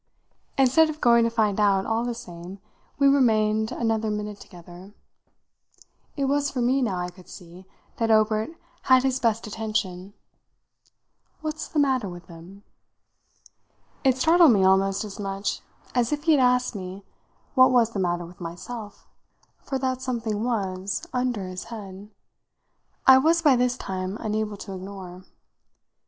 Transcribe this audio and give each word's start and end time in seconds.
Instead 0.57 0.89
of 0.89 0.99
going 0.99 1.23
to 1.23 1.29
find 1.29 1.59
out, 1.59 1.85
all 1.85 2.03
the 2.03 2.15
same, 2.15 2.57
we 2.97 3.07
remained 3.07 3.71
another 3.71 4.09
minute 4.09 4.39
together. 4.39 4.95
It 6.17 6.25
was 6.25 6.49
for 6.49 6.59
me, 6.59 6.81
now, 6.81 6.97
I 6.97 7.11
could 7.11 7.29
see, 7.29 7.67
that 7.97 8.09
Obert 8.09 8.49
had 8.85 9.03
his 9.03 9.19
best 9.19 9.45
attention. 9.45 10.15
"What's 11.41 11.67
the 11.67 11.77
matter 11.77 12.09
with 12.09 12.25
them?" 12.25 12.63
It 14.03 14.17
startled 14.17 14.53
me 14.53 14.63
almost 14.63 15.03
as 15.03 15.19
much 15.19 15.61
as 15.93 16.11
if 16.11 16.23
he 16.23 16.31
had 16.31 16.41
asked 16.41 16.73
me 16.73 17.03
what 17.53 17.69
was 17.69 17.91
the 17.91 17.99
matter 17.99 18.25
with 18.25 18.41
myself 18.41 19.07
for 19.59 19.77
that 19.77 20.01
something 20.01 20.43
was, 20.43 21.05
under 21.13 21.43
this 21.47 21.65
head, 21.65 22.09
I 23.05 23.19
was 23.19 23.43
by 23.43 23.55
this 23.55 23.77
time 23.77 24.17
unable 24.19 24.57
to 24.57 24.73
ignore. 24.73 25.25